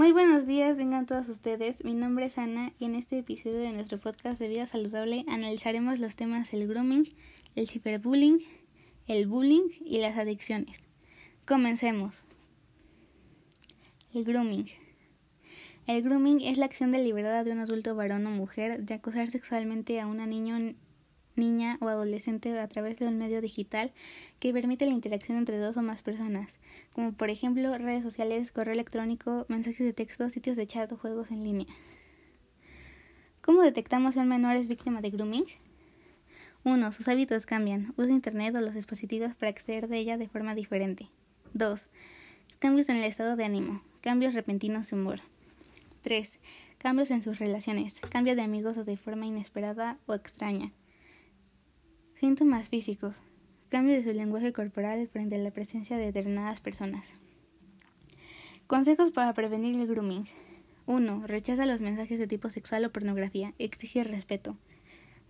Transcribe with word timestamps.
Muy 0.00 0.12
buenos 0.12 0.46
días, 0.46 0.78
vengan 0.78 1.04
todos 1.04 1.28
ustedes. 1.28 1.84
Mi 1.84 1.92
nombre 1.92 2.24
es 2.24 2.38
Ana 2.38 2.72
y 2.78 2.86
en 2.86 2.94
este 2.94 3.18
episodio 3.18 3.58
de 3.58 3.70
nuestro 3.72 4.00
podcast 4.00 4.40
de 4.40 4.48
vida 4.48 4.64
saludable 4.64 5.26
analizaremos 5.28 5.98
los 5.98 6.16
temas 6.16 6.54
el 6.54 6.66
grooming, 6.66 7.04
el 7.54 7.68
ciberbullying, 7.68 8.38
el 9.08 9.26
bullying 9.26 9.68
y 9.84 9.98
las 9.98 10.16
adicciones. 10.16 10.78
Comencemos. 11.44 12.24
El 14.14 14.24
grooming. 14.24 14.70
El 15.86 16.02
grooming 16.02 16.40
es 16.40 16.56
la 16.56 16.64
acción 16.64 16.92
deliberada 16.92 17.44
de 17.44 17.52
un 17.52 17.58
adulto 17.58 17.94
varón 17.94 18.26
o 18.26 18.30
mujer 18.30 18.82
de 18.82 18.94
acosar 18.94 19.30
sexualmente 19.30 20.00
a 20.00 20.06
una 20.06 20.26
niña, 20.26 20.76
niña 21.40 21.76
o 21.80 21.88
adolescente 21.88 22.56
a 22.56 22.68
través 22.68 23.00
de 23.00 23.08
un 23.08 23.18
medio 23.18 23.40
digital 23.40 23.90
que 24.38 24.52
permite 24.52 24.86
la 24.86 24.92
interacción 24.92 25.38
entre 25.38 25.58
dos 25.58 25.76
o 25.76 25.82
más 25.82 26.02
personas, 26.02 26.52
como 26.94 27.12
por 27.12 27.30
ejemplo 27.30 27.76
redes 27.76 28.04
sociales, 28.04 28.52
correo 28.52 28.74
electrónico, 28.74 29.46
mensajes 29.48 29.84
de 29.84 29.92
texto, 29.92 30.30
sitios 30.30 30.56
de 30.56 30.68
chat 30.68 30.92
o 30.92 30.96
juegos 30.96 31.32
en 31.32 31.42
línea. 31.42 31.66
¿Cómo 33.40 33.62
detectamos 33.62 34.14
si 34.14 34.20
un 34.20 34.28
menor 34.28 34.54
es 34.54 34.68
víctima 34.68 35.00
de 35.00 35.10
grooming? 35.10 35.46
1. 36.62 36.92
Sus 36.92 37.08
hábitos 37.08 37.46
cambian. 37.46 37.94
Usa 37.96 38.12
Internet 38.12 38.54
o 38.54 38.60
los 38.60 38.74
dispositivos 38.74 39.34
para 39.34 39.48
acceder 39.48 39.88
de 39.88 39.96
ella 39.96 40.18
de 40.18 40.28
forma 40.28 40.54
diferente. 40.54 41.08
2. 41.54 41.88
Cambios 42.58 42.90
en 42.90 42.98
el 42.98 43.04
estado 43.04 43.36
de 43.36 43.44
ánimo. 43.44 43.82
Cambios 44.02 44.34
repentinos 44.34 44.90
de 44.90 44.96
humor. 44.96 45.20
3. 46.02 46.38
Cambios 46.76 47.10
en 47.10 47.22
sus 47.22 47.38
relaciones. 47.38 47.98
Cambio 48.10 48.36
de 48.36 48.42
amigos 48.42 48.76
o 48.76 48.84
de 48.84 48.98
forma 48.98 49.24
inesperada 49.24 49.96
o 50.06 50.14
extraña. 50.14 50.70
Síntomas 52.20 52.68
físicos. 52.68 53.14
Cambio 53.70 53.94
de 53.94 54.04
su 54.04 54.12
lenguaje 54.12 54.52
corporal 54.52 55.08
frente 55.08 55.36
a 55.36 55.38
la 55.38 55.52
presencia 55.52 55.96
de 55.96 56.04
determinadas 56.04 56.60
personas. 56.60 57.08
Consejos 58.66 59.10
para 59.10 59.32
prevenir 59.32 59.74
el 59.76 59.86
grooming. 59.86 60.26
1. 60.84 61.26
Rechaza 61.26 61.64
los 61.64 61.80
mensajes 61.80 62.18
de 62.18 62.26
tipo 62.26 62.50
sexual 62.50 62.84
o 62.84 62.92
pornografía. 62.92 63.54
Exige 63.58 64.04
respeto. 64.04 64.58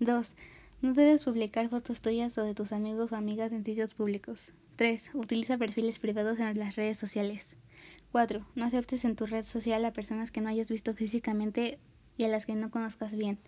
2. 0.01 0.35
No 0.83 0.93
debes 0.93 1.23
publicar 1.23 1.69
fotos 1.69 2.01
tuyas 2.01 2.37
o 2.39 2.43
de 2.43 2.57
tus 2.57 2.73
amigos 2.73 3.13
o 3.13 3.17
amigas 3.17 3.53
en 3.53 3.65
sitios 3.65 3.95
públicos. 3.95 4.53
3. 4.75 5.13
Utiliza 5.15 5.59
perfiles 5.59 6.01
privados 6.01 6.41
en 6.41 6.59
las 6.59 6.75
redes 6.75 6.99
sociales. 6.99 7.55
4. 8.11 8.45
No 8.57 8.65
aceptes 8.65 9.05
en 9.05 9.15
tu 9.15 9.27
red 9.27 9.45
social 9.45 9.85
a 9.85 9.93
personas 9.93 10.33
que 10.33 10.41
no 10.41 10.49
hayas 10.49 10.69
visto 10.69 10.93
físicamente 10.93 11.79
y 12.17 12.25
a 12.25 12.29
las 12.29 12.47
que 12.47 12.57
no 12.57 12.73
conozcas 12.73 13.15
bien. 13.15 13.39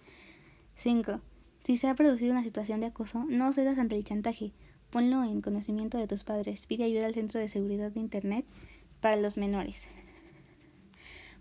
5. 0.76 1.20
Si 1.64 1.76
se 1.76 1.86
ha 1.88 1.94
producido 1.94 2.32
una 2.32 2.42
situación 2.42 2.80
de 2.80 2.86
acoso, 2.86 3.24
no 3.28 3.52
cedas 3.52 3.78
ante 3.78 3.94
el 3.94 4.04
chantaje. 4.04 4.52
Ponlo 4.90 5.22
en 5.22 5.40
conocimiento 5.40 5.96
de 5.96 6.08
tus 6.08 6.24
padres. 6.24 6.66
Pide 6.66 6.84
ayuda 6.84 7.06
al 7.06 7.14
Centro 7.14 7.38
de 7.38 7.48
Seguridad 7.48 7.92
de 7.92 8.00
Internet 8.00 8.44
para 9.00 9.16
los 9.16 9.38
menores. 9.38 9.86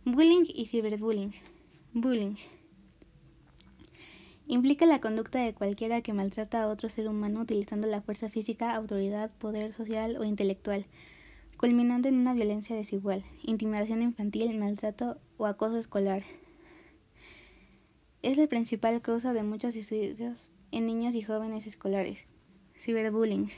Bullying 0.05 0.45
y 0.47 0.67
ciberbullying. 0.67 1.33
Bullying. 1.93 2.35
Implica 4.47 4.85
la 4.85 5.01
conducta 5.01 5.39
de 5.39 5.53
cualquiera 5.53 6.01
que 6.01 6.13
maltrata 6.13 6.63
a 6.63 6.67
otro 6.67 6.89
ser 6.89 7.07
humano 7.07 7.41
utilizando 7.41 7.87
la 7.87 8.01
fuerza 8.01 8.29
física, 8.29 8.75
autoridad, 8.75 9.31
poder 9.37 9.73
social 9.73 10.17
o 10.17 10.23
intelectual, 10.23 10.85
culminando 11.57 12.09
en 12.09 12.15
una 12.15 12.33
violencia 12.33 12.75
desigual, 12.75 13.23
intimidación 13.43 14.01
infantil, 14.01 14.57
maltrato 14.59 15.17
o 15.37 15.45
acoso 15.45 15.77
escolar. 15.77 16.23
Es 18.23 18.37
la 18.37 18.45
principal 18.45 19.01
causa 19.01 19.33
de 19.33 19.41
muchos 19.41 19.73
suicidios 19.73 20.51
en 20.71 20.85
niños 20.85 21.15
y 21.15 21.23
jóvenes 21.23 21.65
escolares. 21.65 22.27
Ciberbullying. 22.77 23.49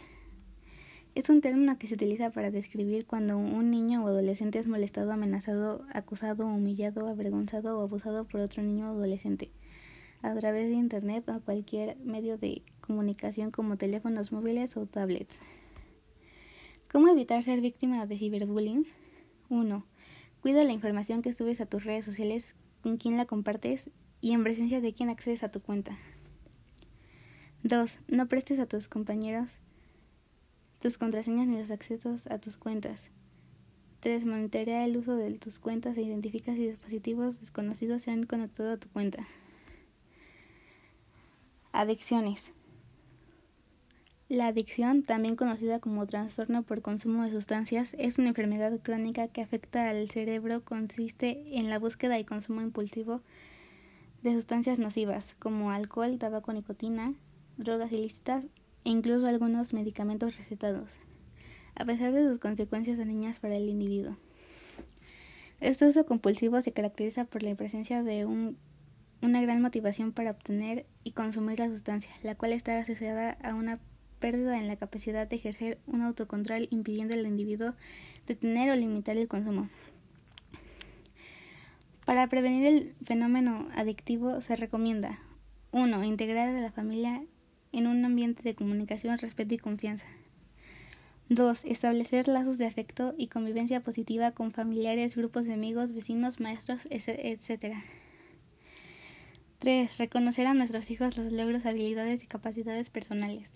Es 1.15 1.27
un 1.27 1.41
término 1.41 1.77
que 1.77 1.87
se 1.87 1.95
utiliza 1.95 2.29
para 2.29 2.49
describir 2.49 3.05
cuando 3.05 3.37
un 3.37 3.71
niño 3.71 4.05
o 4.05 4.07
adolescente 4.07 4.59
es 4.59 4.67
molestado, 4.67 5.11
amenazado, 5.11 5.85
acusado, 5.93 6.47
humillado, 6.47 7.09
avergonzado 7.09 7.77
o 7.77 7.81
abusado 7.81 8.23
por 8.23 8.39
otro 8.39 8.63
niño 8.63 8.87
o 8.87 8.95
adolescente 8.95 9.51
a 10.21 10.33
través 10.33 10.69
de 10.69 10.75
Internet 10.75 11.27
o 11.27 11.41
cualquier 11.41 11.97
medio 11.97 12.37
de 12.37 12.61
comunicación 12.79 13.51
como 13.51 13.75
teléfonos 13.75 14.31
móviles 14.31 14.77
o 14.77 14.85
tablets. 14.85 15.41
¿Cómo 16.89 17.09
evitar 17.09 17.43
ser 17.43 17.59
víctima 17.59 18.05
de 18.05 18.17
ciberbullying? 18.17 18.85
1. 19.49 19.85
Cuida 20.41 20.63
la 20.63 20.71
información 20.71 21.21
que 21.21 21.33
subes 21.33 21.59
a 21.59 21.65
tus 21.65 21.83
redes 21.83 22.05
sociales, 22.05 22.55
con 22.81 22.95
quién 22.95 23.17
la 23.17 23.25
compartes 23.25 23.89
y 24.23 24.31
en 24.31 24.41
presencia 24.41 24.79
de 24.79 24.93
quien 24.93 25.09
accedes 25.09 25.43
a 25.43 25.51
tu 25.51 25.61
cuenta. 25.61 25.97
2. 27.63 27.99
No 28.07 28.27
prestes 28.29 28.57
a 28.57 28.65
tus 28.65 28.87
compañeros 28.87 29.59
tus 30.79 30.97
contraseñas 30.97 31.47
ni 31.47 31.57
los 31.57 31.71
accesos 31.71 32.27
a 32.27 32.39
tus 32.39 32.55
cuentas. 32.55 33.09
3. 33.99 34.25
Monitorea 34.25 34.85
el 34.85 34.95
uso 34.95 35.17
de 35.17 35.29
tus 35.33 35.59
cuentas 35.59 35.97
e 35.97 36.01
identifica 36.01 36.53
si 36.53 36.67
dispositivos 36.67 37.41
desconocidos 37.41 38.03
se 38.03 38.11
han 38.11 38.23
conectado 38.23 38.71
a 38.71 38.77
tu 38.77 38.87
cuenta. 38.89 39.27
Adicciones. 41.73 42.53
La 44.29 44.47
adicción, 44.47 45.03
también 45.03 45.35
conocida 45.35 45.79
como 45.79 46.07
trastorno 46.07 46.63
por 46.63 46.81
consumo 46.81 47.23
de 47.23 47.31
sustancias, 47.31 47.93
es 47.97 48.19
una 48.19 48.29
enfermedad 48.29 48.79
crónica 48.81 49.27
que 49.27 49.41
afecta 49.41 49.89
al 49.89 50.09
cerebro. 50.09 50.63
Consiste 50.63 51.57
en 51.57 51.69
la 51.69 51.77
búsqueda 51.77 52.17
y 52.19 52.23
consumo 52.23 52.61
impulsivo 52.61 53.21
de 54.23 54.33
sustancias 54.33 54.79
nocivas 54.79 55.35
como 55.37 55.71
alcohol, 55.71 56.17
tabaco, 56.17 56.53
nicotina, 56.53 57.13
drogas 57.57 57.91
ilícitas 57.91 58.45
e 58.85 58.89
incluso 58.89 59.27
algunos 59.27 59.73
medicamentos 59.73 60.37
recetados, 60.37 60.93
a 61.75 61.83
pesar 61.85 62.13
de 62.13 62.27
sus 62.27 62.39
consecuencias 62.39 62.97
dañinas 62.97 63.39
para 63.39 63.57
el 63.57 63.67
individuo. 63.67 64.17
Este 65.59 65.87
uso 65.87 66.05
compulsivo 66.05 66.61
se 66.61 66.71
caracteriza 66.71 67.25
por 67.25 67.43
la 67.43 67.53
presencia 67.55 68.01
de 68.01 68.25
un, 68.25 68.57
una 69.21 69.41
gran 69.41 69.61
motivación 69.61 70.13
para 70.13 70.31
obtener 70.31 70.85
y 71.03 71.11
consumir 71.11 71.59
la 71.59 71.67
sustancia, 71.67 72.11
la 72.23 72.35
cual 72.35 72.53
está 72.53 72.79
asociada 72.79 73.37
a 73.43 73.53
una 73.53 73.79
pérdida 74.19 74.57
en 74.57 74.67
la 74.67 74.77
capacidad 74.77 75.27
de 75.27 75.35
ejercer 75.35 75.79
un 75.85 76.01
autocontrol 76.01 76.69
impidiendo 76.71 77.13
al 77.13 77.27
individuo 77.27 77.73
detener 78.25 78.71
o 78.71 78.75
limitar 78.75 79.17
el 79.17 79.27
consumo. 79.27 79.67
Para 82.05 82.27
prevenir 82.27 82.65
el 82.65 82.95
fenómeno 83.05 83.67
adictivo 83.75 84.41
se 84.41 84.55
recomienda 84.55 85.19
1. 85.71 86.03
Integrar 86.03 86.49
a 86.49 86.61
la 86.61 86.71
familia 86.71 87.23
en 87.71 87.87
un 87.87 88.03
ambiente 88.03 88.43
de 88.43 88.55
comunicación, 88.55 89.17
respeto 89.17 89.55
y 89.55 89.57
confianza. 89.57 90.05
2. 91.29 91.65
Establecer 91.65 92.27
lazos 92.27 92.57
de 92.57 92.67
afecto 92.67 93.15
y 93.17 93.27
convivencia 93.27 93.79
positiva 93.79 94.31
con 94.31 94.51
familiares, 94.51 95.15
grupos 95.15 95.45
de 95.45 95.53
amigos, 95.53 95.93
vecinos, 95.93 96.39
maestros, 96.39 96.81
etc. 96.89 97.77
3. 99.59 99.97
Reconocer 99.97 100.45
a 100.45 100.53
nuestros 100.53 100.91
hijos 100.91 101.17
los 101.17 101.31
logros, 101.31 101.65
habilidades 101.65 102.23
y 102.23 102.27
capacidades 102.27 102.89
personales. 102.89 103.49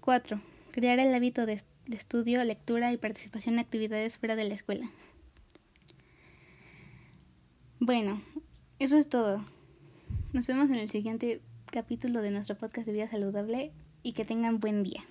4. 0.00 0.40
Crear 0.72 0.98
el 0.98 1.14
hábito 1.14 1.44
de, 1.44 1.62
estudio, 1.92 2.42
lectura 2.42 2.92
y 2.92 2.96
participación 2.96 3.54
en 3.54 3.60
actividades 3.60 4.18
fuera 4.18 4.34
de 4.34 4.44
la 4.44 4.54
escuela. 4.54 4.90
Bueno, 7.84 8.22
eso 8.78 8.96
es 8.96 9.08
todo. 9.08 9.44
Nos 10.32 10.46
vemos 10.46 10.70
en 10.70 10.76
el 10.76 10.88
siguiente 10.88 11.40
capítulo 11.66 12.22
de 12.22 12.30
nuestro 12.30 12.56
podcast 12.56 12.86
de 12.86 12.92
vida 12.92 13.08
saludable 13.08 13.72
y 14.04 14.12
que 14.12 14.24
tengan 14.24 14.60
buen 14.60 14.84
día. 14.84 15.02